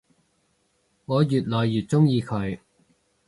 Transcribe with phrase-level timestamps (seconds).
[1.05, 2.57] 我愈來愈鍾意佢